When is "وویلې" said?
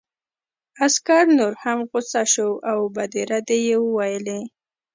3.85-4.39